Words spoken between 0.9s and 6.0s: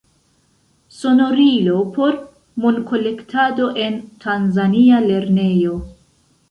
Sonorilo por monkolektado en tanzania lernejo.